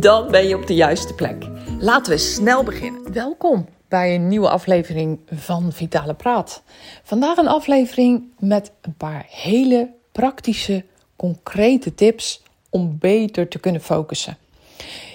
[0.00, 1.48] Dan ben je op de juiste plek.
[1.78, 3.12] Laten we snel beginnen.
[3.12, 6.62] Welkom bij een nieuwe aflevering van Vitale Praat.
[7.02, 10.84] Vandaag een aflevering met een paar hele praktische,
[11.16, 14.36] concrete tips om beter te kunnen focussen.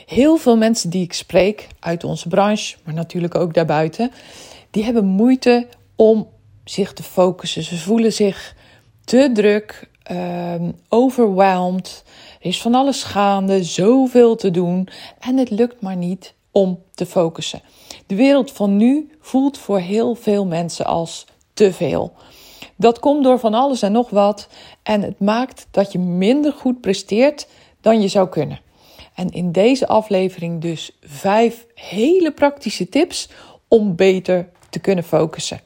[0.06, 4.12] Heel veel mensen die ik spreek uit onze branche, maar natuurlijk ook daarbuiten,
[4.72, 6.28] die hebben moeite om
[6.64, 7.64] zich te focussen.
[7.64, 8.56] Ze voelen zich
[9.04, 12.04] te druk, um, overwhelmed.
[12.40, 14.88] Er is van alles gaande, zoveel te doen
[15.20, 17.62] en het lukt maar niet om te focussen.
[18.08, 22.14] De wereld van nu voelt voor heel veel mensen als te veel.
[22.76, 24.48] Dat komt door van alles en nog wat
[24.84, 27.48] en het maakt dat je minder goed presteert
[27.82, 28.60] dan je zou kunnen.
[29.16, 33.30] En in deze aflevering dus vijf hele praktische tips
[33.68, 35.60] om beter te kunnen focussen.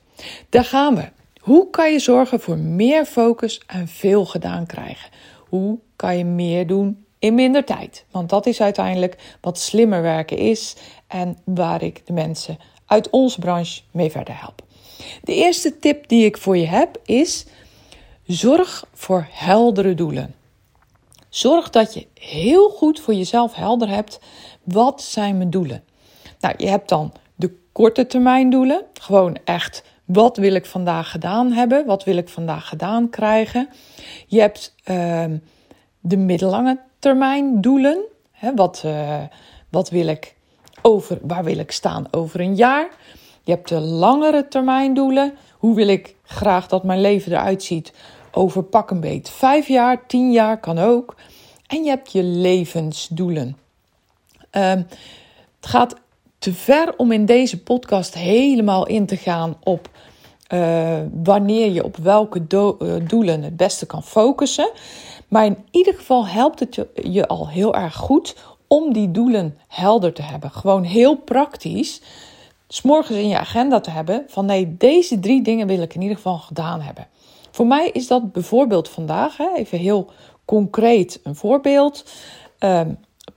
[0.49, 1.09] Daar gaan we.
[1.39, 5.09] Hoe kan je zorgen voor meer focus en veel gedaan krijgen?
[5.49, 8.05] Hoe kan je meer doen in minder tijd?
[8.11, 10.75] Want dat is uiteindelijk wat slimmer werken is
[11.07, 14.61] en waar ik de mensen uit onze branche mee verder help.
[15.23, 17.45] De eerste tip die ik voor je heb is:
[18.25, 20.35] zorg voor heldere doelen.
[21.29, 24.19] Zorg dat je heel goed voor jezelf helder hebt.
[24.63, 25.83] Wat zijn mijn doelen?
[26.39, 28.81] Nou, je hebt dan de korte termijn doelen.
[29.01, 31.85] Gewoon echt wat wil ik vandaag gedaan hebben?
[31.85, 33.69] Wat wil ik vandaag gedaan krijgen?
[34.27, 35.25] Je hebt uh,
[36.05, 37.97] de middellange termijn doelen.
[38.55, 39.21] Wat, uh,
[39.69, 40.35] wat wil ik
[40.81, 42.89] over, waar wil ik staan over een jaar?
[43.43, 45.33] Je hebt de langere termijn doelen.
[45.57, 47.93] Hoe wil ik graag dat mijn leven eruit ziet
[48.31, 51.15] over pak een beet vijf jaar, tien jaar kan ook.
[51.67, 53.57] En je hebt je levensdoelen.
[54.51, 54.85] Uh, het
[55.59, 55.95] gaat
[56.39, 59.89] te ver om in deze podcast helemaal in te gaan op
[60.53, 64.71] uh, wanneer je op welke uh, doelen het beste kan focussen.
[65.33, 68.35] Maar in ieder geval helpt het je, je al heel erg goed
[68.67, 70.51] om die doelen helder te hebben.
[70.51, 72.01] Gewoon heel praktisch.
[72.67, 76.15] S'morgens in je agenda te hebben van nee, deze drie dingen wil ik in ieder
[76.15, 77.07] geval gedaan hebben.
[77.51, 80.11] Voor mij is dat bijvoorbeeld vandaag, hè, even heel
[80.45, 82.05] concreet een voorbeeld.
[82.59, 82.81] Uh,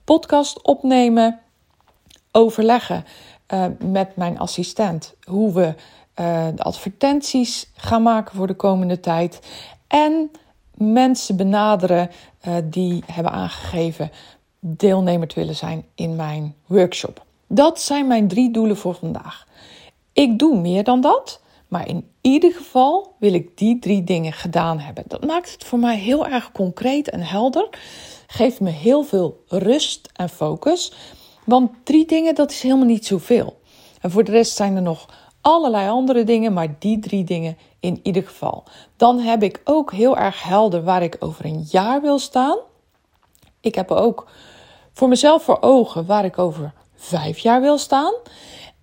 [0.05, 1.41] podcast opnemen,
[2.33, 3.05] overleggen
[3.55, 5.75] uh, met mijn assistent hoe we
[6.21, 9.41] uh, de advertenties gaan maken voor de komende tijd.
[9.87, 10.31] En
[10.76, 12.10] mensen benaderen
[12.48, 14.10] uh, die hebben aangegeven
[14.60, 17.25] deelnemer te willen zijn in mijn workshop.
[17.47, 19.47] Dat zijn mijn drie doelen voor vandaag.
[20.12, 24.78] Ik doe meer dan dat, maar in ieder geval wil ik die drie dingen gedaan
[24.78, 25.04] hebben.
[25.06, 27.69] Dat maakt het voor mij heel erg concreet en helder.
[28.26, 30.93] Geeft me heel veel rust en focus.
[31.44, 33.60] Want drie dingen, dat is helemaal niet zoveel.
[34.00, 35.06] En voor de rest zijn er nog
[35.41, 37.56] allerlei andere dingen, maar die drie dingen
[37.87, 38.65] in ieder geval.
[38.97, 42.59] Dan heb ik ook heel erg helder waar ik over een jaar wil staan.
[43.61, 44.29] Ik heb ook
[44.93, 48.13] voor mezelf voor ogen waar ik over vijf jaar wil staan.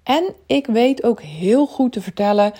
[0.03, 2.53] En ik weet ook heel goed te vertellen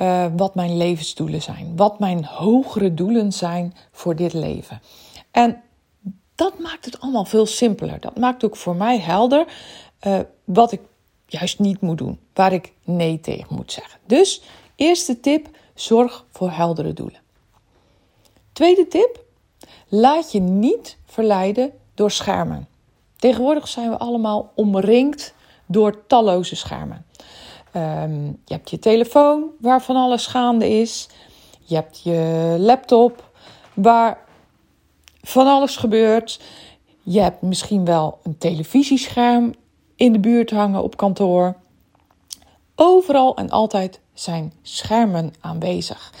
[0.00, 1.76] uh, wat mijn levensdoelen zijn.
[1.76, 4.80] Wat mijn hogere doelen zijn voor dit leven.
[5.30, 5.62] En
[6.34, 8.00] dat maakt het allemaal veel simpeler.
[8.00, 9.46] Dat maakt ook voor mij helder
[10.06, 10.80] uh, wat ik
[11.26, 13.98] juist niet moet doen, waar ik nee tegen moet zeggen.
[14.06, 14.42] Dus
[14.76, 15.48] eerste tip,
[15.80, 17.20] zorg voor heldere doelen.
[18.52, 19.24] Tweede tip,
[19.88, 22.68] laat je niet verleiden door schermen.
[23.16, 25.34] Tegenwoordig zijn we allemaal omringd
[25.66, 27.06] door talloze schermen.
[27.76, 31.08] Um, je hebt je telefoon waar van alles gaande is.
[31.60, 33.30] Je hebt je laptop
[33.74, 34.18] waar
[35.22, 36.40] van alles gebeurt.
[37.02, 39.54] Je hebt misschien wel een televisiescherm
[39.96, 41.56] in de buurt hangen op kantoor.
[42.74, 46.12] Overal en altijd zijn schermen aanwezig.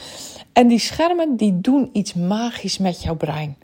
[0.52, 3.56] En die schermen die doen iets magisch met jouw brein.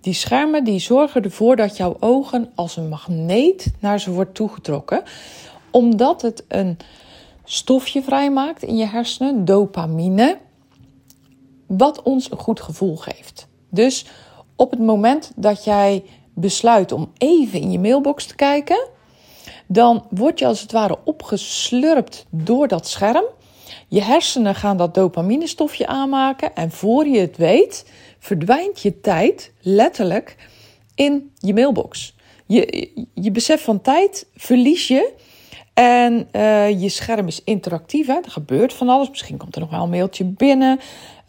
[0.00, 5.02] Die schermen die zorgen ervoor dat jouw ogen als een magneet naar ze wordt toegetrokken,
[5.70, 6.78] omdat het een
[7.44, 10.38] stofje vrijmaakt in je hersenen, dopamine,
[11.66, 13.48] wat ons een goed gevoel geeft.
[13.68, 14.06] Dus
[14.56, 18.88] op het moment dat jij besluit om even in je mailbox te kijken,
[19.66, 23.24] dan word je als het ware opgeslurpt door dat scherm.
[23.88, 30.36] Je hersenen gaan dat dopaminestofje aanmaken en voor je het weet verdwijnt je tijd letterlijk
[30.94, 32.14] in je mailbox.
[32.46, 35.12] Je, je besef van tijd verlies je.
[35.74, 38.06] En uh, je scherm is interactief.
[38.06, 38.14] Hè?
[38.14, 39.10] Er gebeurt van alles.
[39.10, 40.80] Misschien komt er nog wel een mailtje binnen.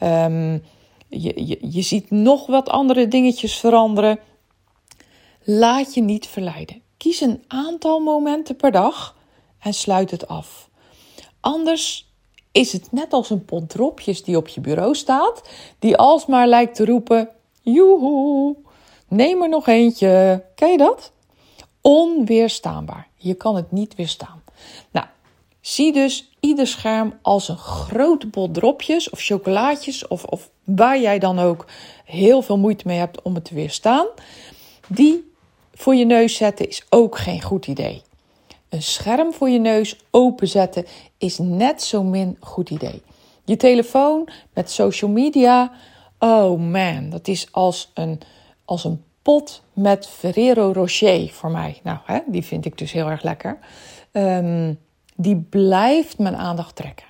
[0.03, 0.63] Um,
[1.07, 4.19] je, je, je ziet nog wat andere dingetjes veranderen.
[5.43, 6.81] Laat je niet verleiden.
[6.97, 9.15] Kies een aantal momenten per dag
[9.59, 10.69] en sluit het af.
[11.39, 12.10] Anders
[12.51, 15.41] is het net als een pot dropjes die op je bureau staat,
[15.79, 17.29] die alsmaar lijkt te roepen:
[17.61, 18.55] Joehoe,
[19.07, 20.43] neem er nog eentje.
[20.55, 21.11] Ken je dat?
[21.81, 23.07] Onweerstaanbaar.
[23.15, 24.43] Je kan het niet weerstaan.
[24.91, 25.05] Nou,
[25.61, 31.19] zie dus ieder scherm als een grote pot dropjes of chocolaatjes of, of waar jij
[31.19, 31.65] dan ook
[32.05, 34.07] heel veel moeite mee hebt om het te weerstaan.
[34.87, 35.31] Die
[35.73, 38.01] voor je neus zetten is ook geen goed idee.
[38.71, 40.85] Een scherm voor je neus openzetten
[41.17, 43.01] is net zo min goed idee.
[43.45, 45.71] Je telefoon met social media,
[46.19, 48.21] oh man, dat is als een,
[48.65, 51.79] als een pot met Ferrero Rocher voor mij.
[51.83, 53.59] Nou, hè, die vind ik dus heel erg lekker.
[54.11, 54.79] Um,
[55.15, 57.07] die blijft mijn aandacht trekken.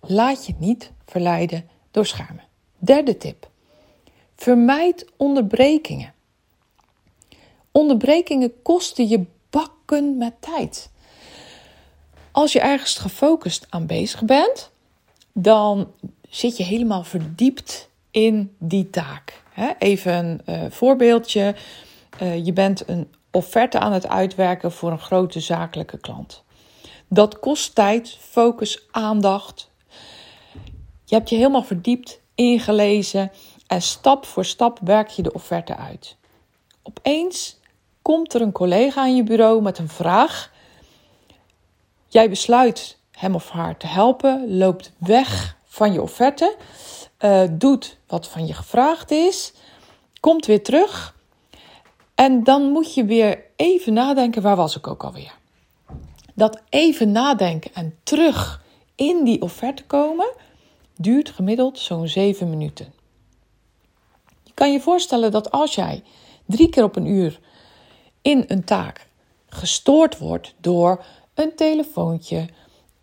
[0.00, 2.44] Laat je niet verleiden door schermen.
[2.78, 3.50] Derde tip.
[4.36, 6.12] Vermijd onderbrekingen.
[7.72, 9.24] Onderbrekingen kosten je
[9.88, 10.90] bakken met tijd.
[12.30, 14.70] Als je ergens gefocust aan bezig bent,
[15.32, 15.92] dan
[16.28, 19.42] zit je helemaal verdiept in die taak.
[19.78, 21.54] Even een uh, voorbeeldje.
[22.22, 26.42] Uh, je bent een offerte aan het uitwerken voor een grote zakelijke klant.
[27.08, 29.70] Dat kost tijd, focus, aandacht.
[31.04, 33.30] Je hebt je helemaal verdiept, ingelezen
[33.66, 36.16] en stap voor stap werk je de offerte uit.
[36.82, 37.57] Opeens
[38.08, 40.52] komt er een collega aan je bureau met een vraag.
[42.06, 46.56] Jij besluit hem of haar te helpen, loopt weg van je offerte,
[47.20, 49.52] uh, doet wat van je gevraagd is,
[50.20, 51.16] komt weer terug.
[52.14, 55.34] En dan moet je weer even nadenken, waar was ik ook alweer?
[56.34, 58.62] Dat even nadenken en terug
[58.94, 60.28] in die offerte komen,
[60.96, 62.92] duurt gemiddeld zo'n 7 minuten.
[64.42, 66.02] Je kan je voorstellen dat als jij
[66.46, 67.40] drie keer op een uur
[68.28, 69.06] in een taak
[69.48, 71.04] gestoord wordt door
[71.34, 72.48] een telefoontje,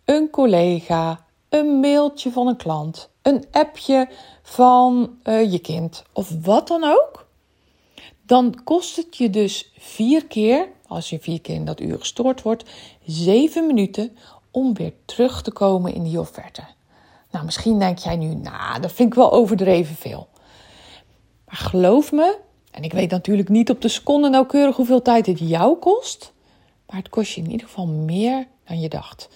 [0.04, 4.08] een collega, een mailtje van een klant, een appje
[4.42, 7.26] van uh, je kind of wat dan ook,
[8.22, 12.42] dan kost het je dus vier keer, als je vier keer in dat uur gestoord
[12.42, 12.64] wordt,
[13.04, 14.16] zeven minuten
[14.50, 16.62] om weer terug te komen in die offerte.
[17.30, 20.28] Nou, misschien denk jij nu, nou, dat vind ik wel overdreven veel.
[21.46, 22.44] Maar geloof me,
[22.76, 26.32] en ik weet natuurlijk niet op de seconde nauwkeurig hoeveel tijd het jou kost,
[26.86, 29.28] maar het kost je in ieder geval meer dan je dacht.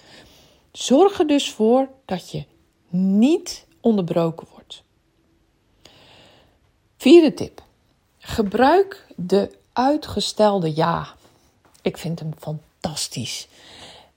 [0.71, 2.45] Zorg er dus voor dat je
[2.89, 4.83] niet onderbroken wordt.
[6.97, 7.63] Vierde tip.
[8.17, 11.07] Gebruik de uitgestelde ja.
[11.81, 13.47] Ik vind hem fantastisch.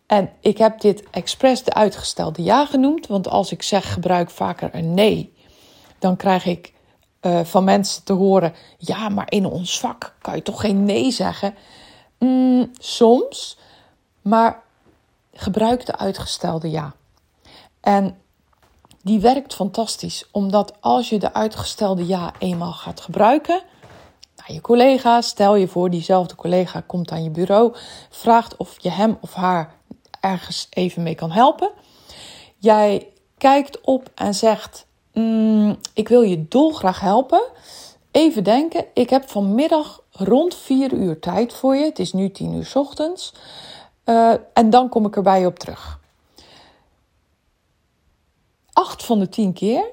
[0.07, 4.75] En ik heb dit expres de uitgestelde ja genoemd, want als ik zeg gebruik vaker
[4.75, 5.33] een nee,
[5.99, 6.73] dan krijg ik
[7.27, 11.11] uh, van mensen te horen: ja, maar in ons vak kan je toch geen nee
[11.11, 11.55] zeggen?
[12.19, 13.59] Mm, soms,
[14.23, 14.63] maar
[15.33, 16.95] gebruik de uitgestelde ja.
[17.81, 18.19] En
[19.03, 23.63] die werkt fantastisch, omdat als je de uitgestelde ja eenmaal gaat gebruiken,
[24.37, 27.75] nou, je collega, stel je voor, diezelfde collega komt aan je bureau,
[28.11, 29.75] vraagt of je hem of haar
[30.21, 31.71] ergens even mee kan helpen.
[32.59, 33.09] Jij
[33.39, 37.43] kijkt op en zegt: mm, Ik wil je dolgraag helpen.
[38.11, 41.85] Even denken, ik heb vanmiddag rond 4 uur tijd voor je.
[41.85, 43.33] Het is nu 10 uur ochtends.
[44.05, 46.01] Uh, en dan kom ik er bij je op terug.
[48.73, 49.85] Acht van de tien keer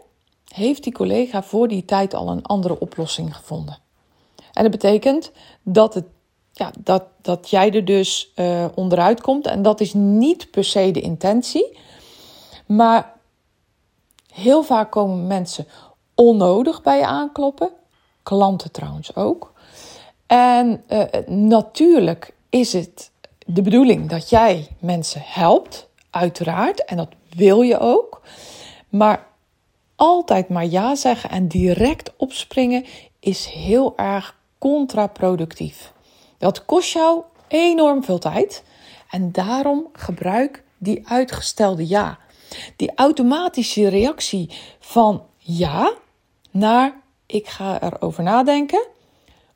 [0.48, 3.78] heeft die collega voor die tijd al een andere oplossing gevonden.
[4.54, 5.32] En dat betekent
[5.64, 6.06] dat, het,
[6.52, 9.48] ja, dat, dat jij er dus uh, onderuit komt.
[9.48, 11.78] En dat is niet per se de intentie.
[12.66, 13.11] Maar
[14.32, 15.68] heel vaak komen mensen
[16.16, 17.70] onnodig bij je aankloppen.
[18.24, 19.54] Klanten trouwens ook.
[20.28, 23.12] En uh, natuurlijk is het
[23.46, 26.86] de bedoeling dat jij mensen helpt, uiteraard.
[26.86, 28.22] En dat wil je ook.
[28.90, 29.28] Maar
[29.96, 32.86] altijd maar ja zeggen en direct opspringen
[33.20, 35.94] is heel erg contraproductief.
[36.38, 38.64] Dat kost jou enorm veel tijd
[39.10, 42.18] en daarom gebruik die uitgestelde ja.
[42.76, 45.94] Die automatische reactie van ja
[46.52, 46.94] naar
[47.26, 48.88] ik ga erover nadenken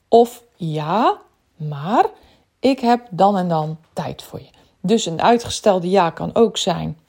[0.08, 1.18] of ja,
[1.56, 2.06] maar
[2.60, 4.50] ik heb dan en dan tijd voor je.
[4.82, 7.00] Dus een uitgestelde ja kan ook zijn.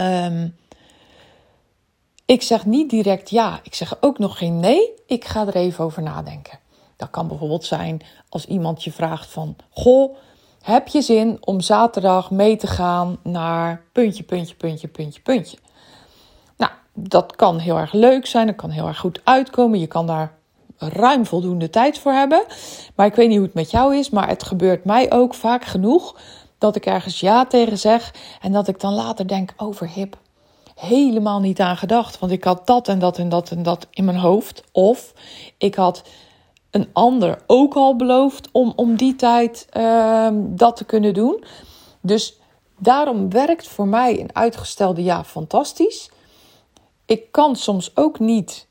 [0.00, 0.56] Um,
[2.26, 3.60] ik zeg niet direct ja.
[3.62, 4.92] Ik zeg ook nog geen nee.
[5.06, 6.58] Ik ga er even over nadenken.
[6.96, 9.56] Dat kan bijvoorbeeld zijn als iemand je vraagt van...
[9.70, 10.16] Goh,
[10.66, 15.56] heb je zin om zaterdag mee te gaan naar puntje, puntje, puntje, puntje, puntje?
[16.56, 18.46] Nou, dat kan heel erg leuk zijn.
[18.46, 19.80] Dat kan heel erg goed uitkomen.
[19.80, 20.32] Je kan daar
[20.78, 22.44] ruim voldoende tijd voor hebben.
[22.94, 24.10] Maar ik weet niet hoe het met jou is.
[24.10, 26.16] Maar het gebeurt mij ook vaak genoeg
[26.58, 28.14] dat ik ergens ja tegen zeg.
[28.40, 30.18] En dat ik dan later denk over hip.
[30.74, 32.18] Helemaal niet aan gedacht.
[32.18, 34.62] Want ik had dat en dat en dat en dat in mijn hoofd.
[34.72, 35.12] Of
[35.58, 36.02] ik had
[36.70, 41.44] een ander ook al beloofd om om die tijd uh, dat te kunnen doen.
[42.00, 42.38] Dus
[42.78, 46.10] daarom werkt voor mij een uitgestelde ja fantastisch.
[47.06, 48.66] Ik kan soms ook niet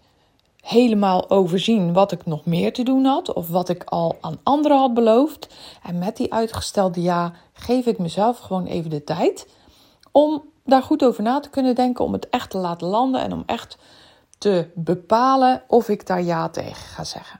[0.61, 4.77] helemaal overzien wat ik nog meer te doen had of wat ik al aan anderen
[4.77, 5.53] had beloofd.
[5.83, 9.47] En met die uitgestelde ja geef ik mezelf gewoon even de tijd
[10.11, 13.33] om daar goed over na te kunnen denken, om het echt te laten landen en
[13.33, 13.77] om echt
[14.37, 17.39] te bepalen of ik daar ja tegen ga zeggen.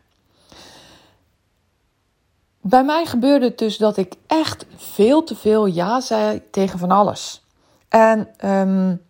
[2.67, 6.91] Bij mij gebeurde het dus dat ik echt veel te veel ja zei tegen van
[6.91, 7.43] alles.
[7.89, 9.01] En um,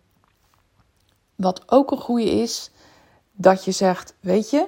[1.34, 2.70] wat ook een goede is,
[3.32, 4.66] dat je zegt: Weet je,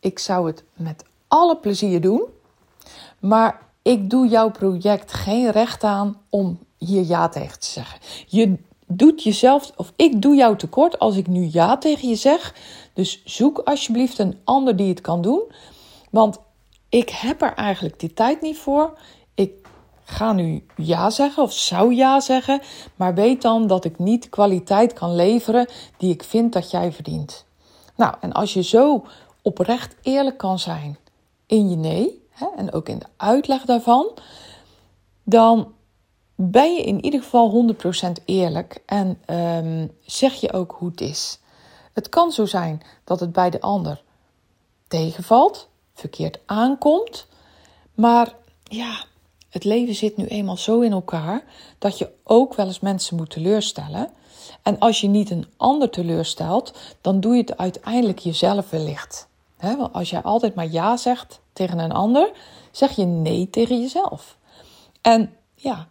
[0.00, 2.24] ik zou het met alle plezier doen,
[3.18, 8.00] maar ik doe jouw project geen recht aan om hier ja tegen te zeggen.
[8.26, 12.54] Je doet jezelf, of ik doe jou tekort als ik nu ja tegen je zeg.
[12.92, 15.42] Dus zoek alsjeblieft een ander die het kan doen.
[16.10, 16.38] Want
[16.96, 18.98] ik heb er eigenlijk die tijd niet voor.
[19.34, 19.52] Ik
[20.04, 22.60] ga nu ja zeggen of zou ja zeggen,
[22.94, 26.92] maar weet dan dat ik niet de kwaliteit kan leveren die ik vind dat jij
[26.92, 27.44] verdient.
[27.96, 29.04] Nou, en als je zo
[29.42, 30.98] oprecht eerlijk kan zijn
[31.46, 34.18] in je nee hè, en ook in de uitleg daarvan,
[35.22, 35.72] dan
[36.34, 37.74] ben je in ieder geval
[38.20, 41.40] 100% eerlijk en um, zeg je ook hoe het is.
[41.92, 44.02] Het kan zo zijn dat het bij de ander
[44.88, 47.26] tegenvalt, verkeerd aankomt,
[47.94, 49.04] maar ja,
[49.50, 51.44] het leven zit nu eenmaal zo in elkaar
[51.78, 54.10] dat je ook wel eens mensen moet teleurstellen.
[54.62, 59.28] En als je niet een ander teleurstelt, dan doe je het uiteindelijk jezelf wellicht.
[59.60, 62.32] want als jij altijd maar ja zegt tegen een ander,
[62.70, 64.36] zeg je nee tegen jezelf.
[65.00, 65.88] En ja,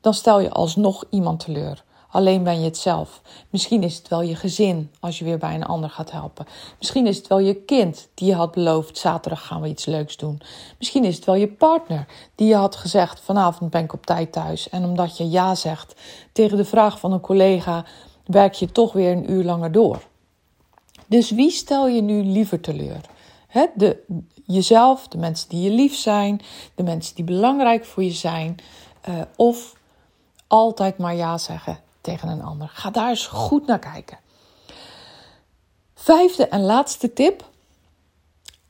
[0.00, 1.84] dan stel je alsnog iemand teleur.
[2.12, 3.20] Alleen ben je het zelf.
[3.50, 6.46] Misschien is het wel je gezin als je weer bij een ander gaat helpen.
[6.78, 10.16] Misschien is het wel je kind die je had beloofd: zaterdag gaan we iets leuks
[10.16, 10.40] doen.
[10.78, 14.32] Misschien is het wel je partner die je had gezegd: vanavond ben ik op tijd
[14.32, 14.68] thuis.
[14.68, 15.94] En omdat je ja zegt
[16.32, 17.84] tegen de vraag van een collega,
[18.24, 20.02] werk je toch weer een uur langer door.
[21.06, 23.00] Dus wie stel je nu liever teleur?
[23.74, 24.02] de,
[24.46, 26.40] jezelf, de mensen die je lief zijn,
[26.74, 28.56] de mensen die belangrijk voor je zijn,
[29.08, 29.76] uh, of
[30.46, 32.68] altijd maar ja zeggen tegen een ander.
[32.68, 34.18] Ga daar eens goed naar kijken.
[35.94, 37.44] Vijfde en laatste tip: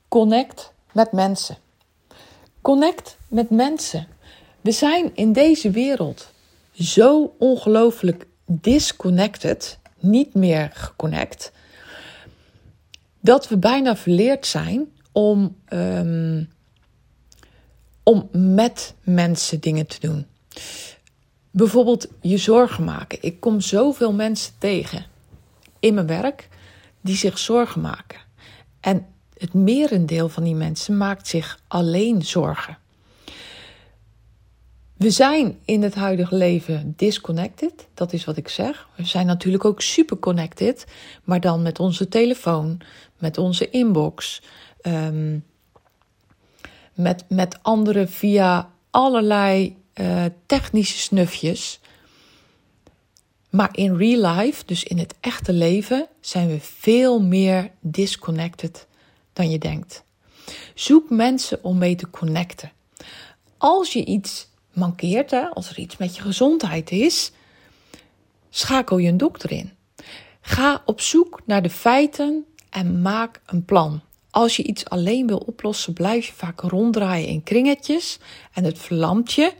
[0.07, 1.57] connect met mensen.
[2.61, 4.07] Connect met mensen.
[4.61, 6.31] We zijn in deze wereld
[6.71, 11.51] zo ongelooflijk disconnected, niet meer geconnect,
[13.19, 16.49] dat we bijna verleerd zijn om, um,
[18.03, 20.27] om met mensen dingen te doen.
[21.55, 23.17] Bijvoorbeeld je zorgen maken.
[23.21, 25.05] Ik kom zoveel mensen tegen
[25.79, 26.49] in mijn werk
[27.01, 28.19] die zich zorgen maken.
[28.79, 29.05] En
[29.37, 32.77] het merendeel van die mensen maakt zich alleen zorgen.
[34.97, 38.87] We zijn in het huidige leven disconnected, dat is wat ik zeg.
[38.95, 40.85] We zijn natuurlijk ook super connected,
[41.23, 42.77] maar dan met onze telefoon,
[43.17, 44.41] met onze inbox,
[44.81, 45.45] um,
[46.93, 51.79] met, met anderen via allerlei uh, technische snufjes.
[53.49, 58.87] Maar in real life, dus in het echte leven, zijn we veel meer disconnected
[59.33, 60.03] dan je denkt.
[60.75, 62.71] Zoek mensen om mee te connecten.
[63.57, 67.31] Als je iets mankeert, hè, als er iets met je gezondheid is,
[68.49, 69.71] schakel je een dokter in.
[70.41, 74.01] Ga op zoek naar de feiten en maak een plan.
[74.29, 78.19] Als je iets alleen wil oplossen, blijf je vaak ronddraaien in kringetjes
[78.53, 79.53] en het verlamt je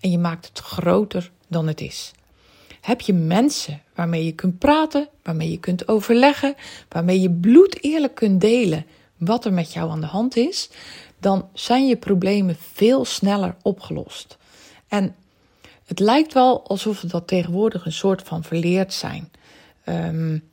[0.00, 2.12] en je maakt het groter dan het is.
[2.80, 6.54] Heb je mensen waarmee je kunt praten, waarmee je kunt overleggen,
[6.88, 10.70] waarmee je bloed eerlijk kunt delen wat er met jou aan de hand is,
[11.18, 14.38] dan zijn je problemen veel sneller opgelost.
[14.88, 15.14] En
[15.84, 19.30] het lijkt wel alsof we dat tegenwoordig een soort van verleerd zijn.
[19.84, 20.50] Um,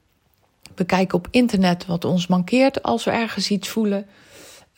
[0.75, 4.08] we kijken op internet wat ons mankeert als we ergens iets voelen.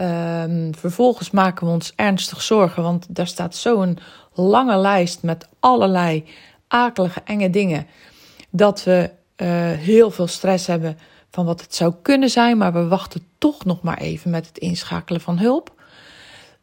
[0.02, 3.98] Um, vervolgens maken we ons ernstig zorgen, want daar staat zo'n
[4.34, 6.26] lange lijst met allerlei
[6.68, 7.88] akelige, enge dingen.
[8.50, 10.98] Dat we uh, heel veel stress hebben
[11.32, 14.58] van wat het zou kunnen zijn, maar we wachten toch nog maar even met het
[14.58, 15.74] inschakelen van hulp.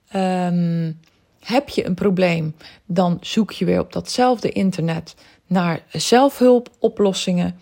[0.08, 0.92] Ehm,
[1.40, 2.54] heb je een probleem,
[2.86, 5.14] dan zoek je weer op datzelfde internet
[5.46, 7.58] naar zelfhulpoplossingen.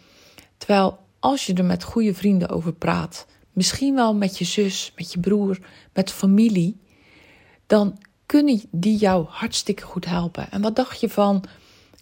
[0.57, 5.13] Terwijl als je er met goede vrienden over praat, misschien wel met je zus, met
[5.13, 5.59] je broer,
[5.93, 6.81] met familie,
[7.67, 10.51] dan kunnen die jou hartstikke goed helpen.
[10.51, 11.45] En wat dacht je van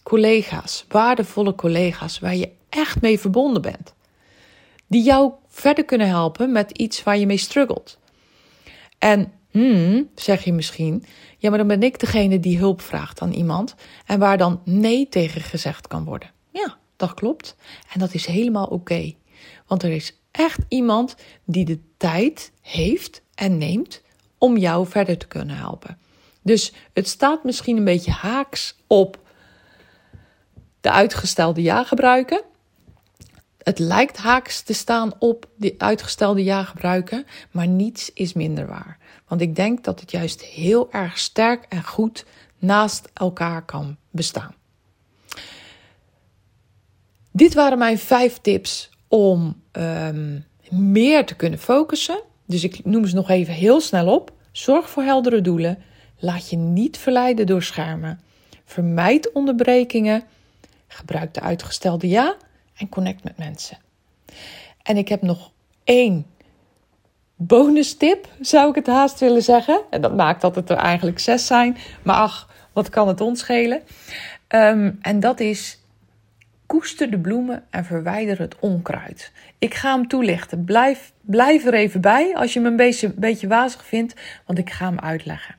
[0.03, 3.95] collega's, waardevolle collega's waar je echt mee verbonden bent?
[4.87, 7.99] Die jou verder kunnen helpen met iets waar je mee struggelt.
[8.99, 11.05] En hmm, zeg je misschien,
[11.39, 13.75] ja, maar dan ben ik degene die hulp vraagt aan iemand
[14.07, 16.31] en waar dan nee tegen gezegd kan worden.
[16.51, 17.57] Ja, dat klopt.
[17.93, 19.15] En dat is helemaal oké.
[19.67, 24.03] Want er is echt iemand die de tijd heeft en neemt
[24.39, 25.99] om jou verder te kunnen helpen.
[26.43, 29.21] Dus het staat misschien een beetje haaks op
[30.81, 32.43] de uitgestelde ja-gebruiken.
[33.59, 38.99] Het lijkt haaks te staan op de uitgestelde ja-gebruiken, maar niets is minder waar.
[39.27, 42.25] Want ik denk dat het juist heel erg sterk en goed
[42.59, 44.55] naast elkaar kan bestaan.
[47.33, 50.39] Dit waren mijn vijf tips om ehm,
[50.71, 52.21] meer te kunnen focussen.
[52.47, 54.33] Dus ik noem ze nog even heel snel op.
[54.53, 55.79] Zorg voor heldere doelen.
[56.19, 58.21] Laat je niet verleiden door schermen.
[58.65, 60.23] Vermijd onderbrekingen.
[60.87, 62.37] Gebruik de uitgestelde ja
[62.77, 63.79] en connect met mensen.
[64.83, 65.51] En ik heb nog
[65.85, 66.27] één
[67.37, 69.81] bonus tip, zou ik het haast willen zeggen.
[69.91, 71.77] En dat maakt dat het er eigenlijk zes zijn.
[72.03, 73.83] Maar ach, wat kan het ons schelen?
[74.49, 75.82] Ehm, en dat is
[76.73, 79.33] koester de bloemen en verwijder het onkruid.
[79.59, 80.65] Ik ga hem toelichten.
[80.65, 84.15] Blijf, blijf er even bij als je me een beetje, beetje wazig vindt,
[84.47, 85.55] want ik ga hem uitleggen.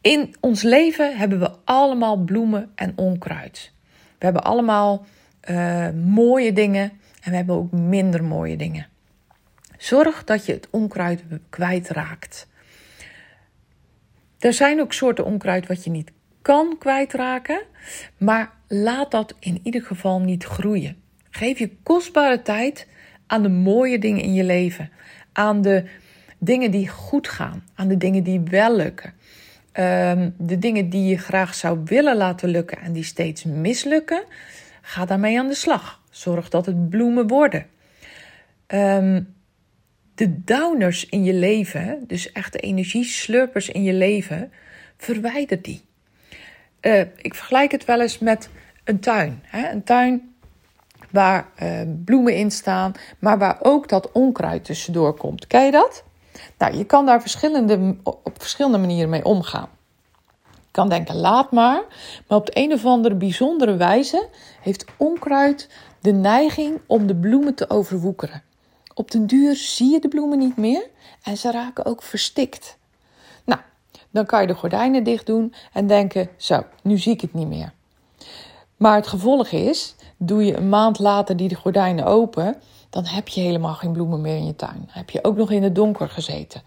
[0.00, 3.72] In ons leven hebben we allemaal bloemen en onkruid.
[4.18, 5.06] We hebben allemaal
[5.50, 6.90] uh, mooie dingen
[7.22, 8.86] en we hebben ook minder mooie dingen.
[9.78, 12.48] Zorg dat je het onkruid kwijtraakt.
[14.38, 17.62] Er zijn ook soorten onkruid wat je niet kan kwijtraken,
[18.16, 20.96] maar laat dat in ieder geval niet groeien.
[21.30, 22.86] Geef je kostbare tijd
[23.26, 24.90] aan de mooie dingen in je leven,
[25.32, 25.84] aan de
[26.38, 29.14] dingen die goed gaan, aan de dingen die wel lukken.
[29.72, 34.24] Ehm, de dingen die je graag zou willen laten lukken en die steeds mislukken,
[34.80, 36.00] ga daarmee aan de slag.
[36.10, 37.66] Zorg dat het bloemen worden.
[38.66, 39.34] Um,
[40.14, 44.52] de downers in je leven, dus echt de energieslurpers in je leven,
[44.96, 45.80] verwijder die.
[46.82, 48.48] Uh, ik vergelijk het wel eens met
[48.84, 49.42] een tuin.
[49.42, 49.70] Hè?
[49.70, 50.34] Een tuin
[51.10, 55.46] waar uh, bloemen in staan, maar waar ook dat onkruid tussendoor komt.
[55.46, 56.04] Ken je dat?
[56.58, 59.68] Nou, je kan daar verschillende, op verschillende manieren mee omgaan.
[60.42, 61.82] Je kan denken, laat maar.
[62.28, 64.28] Maar op de een of andere bijzondere wijze
[64.60, 65.68] heeft onkruid
[66.00, 68.42] de neiging om de bloemen te overwoekeren.
[68.94, 70.86] Op den duur zie je de bloemen niet meer
[71.22, 72.78] en ze raken ook verstikt.
[74.12, 77.48] Dan kan je de gordijnen dicht doen en denken: zo, nu zie ik het niet
[77.48, 77.72] meer.
[78.76, 82.56] Maar het gevolg is, doe je een maand later die de gordijnen open,
[82.90, 84.78] dan heb je helemaal geen bloemen meer in je tuin.
[84.78, 86.62] Dan heb je ook nog in het donker gezeten.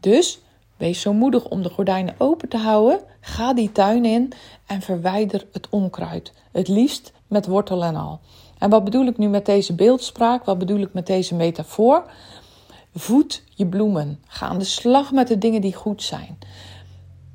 [0.00, 0.40] Dus
[0.76, 3.00] wees zo moedig om de gordijnen open te houden.
[3.20, 4.32] Ga die tuin in
[4.66, 6.32] en verwijder het onkruid.
[6.52, 8.20] Het liefst met wortel en al.
[8.58, 10.44] En wat bedoel ik nu met deze beeldspraak?
[10.44, 12.04] Wat bedoel ik met deze metafoor?
[12.98, 14.22] Voed je bloemen.
[14.26, 16.38] Ga aan de slag met de dingen die goed zijn.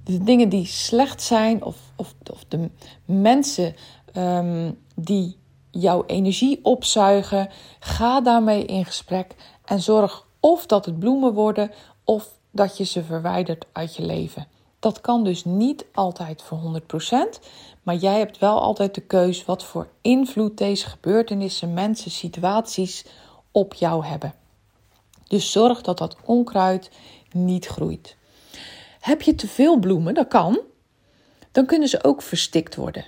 [0.04, 2.70] De dingen die slecht zijn, of, of, of de
[3.06, 3.76] mensen
[4.18, 5.38] um, die
[5.72, 11.72] jouw energie opzuigen, ga daarmee in gesprek en zorg of dat het bloemen worden
[12.04, 14.48] of dat je ze verwijdert uit je leven.
[14.80, 17.40] Dat kan dus niet altijd voor 100%,
[17.84, 23.06] maar jij hebt wel altijd de keus wat voor invloed deze gebeurtenissen, mensen, situaties
[23.52, 24.41] op jou hebben.
[25.32, 26.90] Dus zorg dat dat onkruid
[27.32, 28.16] niet groeit.
[29.00, 30.60] Heb je te veel bloemen, dat kan,
[31.52, 33.06] dan kunnen ze ook verstikt worden.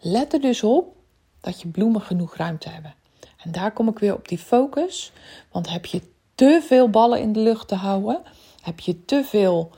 [0.00, 0.96] Let er dus op
[1.40, 2.94] dat je bloemen genoeg ruimte hebben.
[3.36, 5.12] En daar kom ik weer op die focus.
[5.50, 6.02] Want heb je
[6.34, 8.22] te veel ballen in de lucht te houden,
[8.62, 9.70] heb je te veel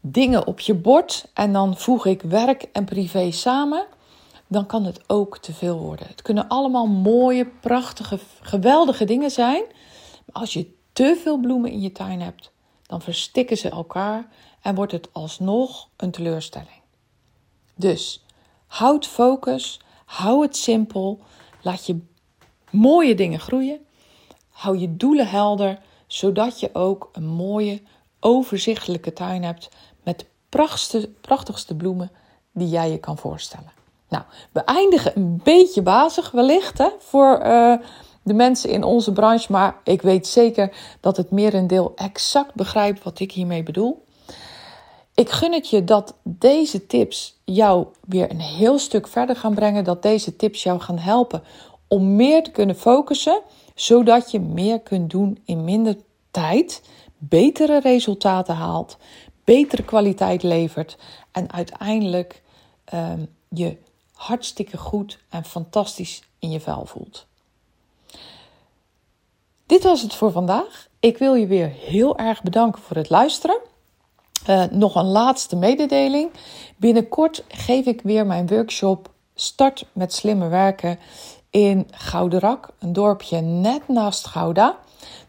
[0.00, 3.86] dingen op je bord en dan voeg ik werk en privé samen,
[4.46, 6.06] dan kan het ook te veel worden.
[6.06, 9.64] Het kunnen allemaal mooie, prachtige, geweldige dingen zijn.
[10.32, 12.52] Als je te veel bloemen in je tuin hebt,
[12.86, 14.28] dan verstikken ze elkaar
[14.62, 16.80] en wordt het alsnog een teleurstelling.
[17.74, 18.24] Dus
[18.66, 21.20] houd focus, hou het simpel,
[21.62, 22.00] laat je
[22.70, 23.86] mooie dingen groeien,
[24.50, 27.82] hou je doelen helder, zodat je ook een mooie,
[28.20, 29.68] overzichtelijke tuin hebt
[30.02, 32.10] met de prachtigste, prachtigste bloemen
[32.52, 33.72] die jij je kan voorstellen.
[34.08, 37.74] Nou, we eindigen een beetje bazig wellicht hè, voor uh,
[38.30, 43.20] de mensen in onze branche, maar ik weet zeker dat het merendeel exact begrijpt wat
[43.20, 44.04] ik hiermee bedoel.
[45.14, 49.84] Ik gun het je dat deze tips jou weer een heel stuk verder gaan brengen,
[49.84, 51.42] dat deze tips jou gaan helpen
[51.88, 53.42] om meer te kunnen focussen,
[53.74, 55.96] zodat je meer kunt doen in minder
[56.30, 56.82] tijd,
[57.18, 58.96] betere resultaten haalt,
[59.44, 60.98] betere kwaliteit levert
[61.32, 62.42] en uiteindelijk
[62.94, 63.12] uh,
[63.48, 63.76] je
[64.12, 67.28] hartstikke goed en fantastisch in je vel voelt.
[69.70, 70.88] Dit was het voor vandaag.
[71.00, 73.58] Ik wil je weer heel erg bedanken voor het luisteren.
[74.48, 76.30] Uh, nog een laatste mededeling.
[76.76, 80.98] Binnenkort geef ik weer mijn workshop Start met slimmer werken
[81.50, 84.78] in Gouderak, een dorpje net naast Gouda.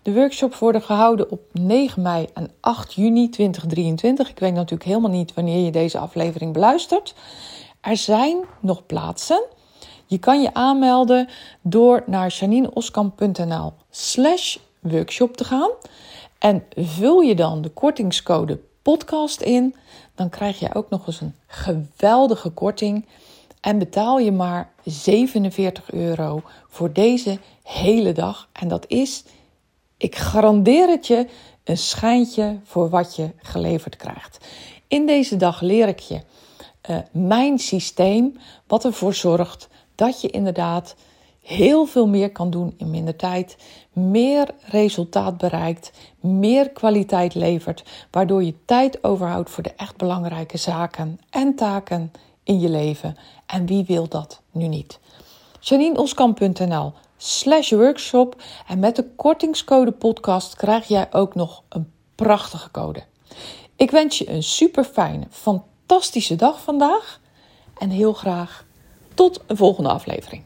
[0.01, 4.30] De workshops worden gehouden op 9 mei en 8 juni 2023.
[4.30, 7.15] Ik weet natuurlijk helemaal niet wanneer je deze aflevering beluistert.
[7.82, 9.43] Er zijn nog plaatsen.
[10.12, 11.30] Je kan je aanmelden
[11.62, 15.69] door naar janineoskamp.nl slash workshop te gaan.
[16.39, 19.76] En vul je dan de kortingscode podcast in,
[20.15, 23.06] dan krijg je ook nog eens een geweldige korting.
[23.62, 28.50] En betaal je maar 47 euro voor deze hele dag.
[28.52, 29.24] En dat is,
[29.97, 31.28] ik garandeer het je,
[31.63, 34.45] een schijntje voor wat je geleverd krijgt.
[34.88, 36.21] In deze dag leer ik je
[36.89, 39.69] uh, mijn systeem, wat ervoor zorgt
[40.01, 40.95] dat je inderdaad
[41.41, 43.57] heel veel meer kan doen in minder tijd,
[43.93, 51.19] meer resultaat bereikt, meer kwaliteit levert, waardoor je tijd overhoudt voor de echt belangrijke zaken
[51.29, 52.11] en taken
[52.43, 53.17] in je leven.
[53.45, 54.99] En wie wil dat nu niet?
[55.59, 63.03] JanineOskamp.nl slash workshop en met de kortingscode podcast krijg jij ook nog een prachtige code.
[63.75, 67.19] Ik wens je een super fijne, fantastische dag vandaag
[67.77, 68.69] en heel graag
[69.13, 70.43] tot een volgende aflevering.